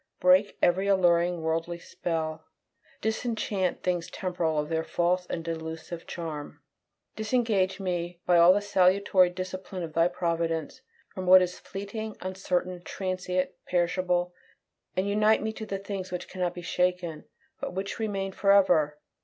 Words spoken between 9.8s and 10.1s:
of Thy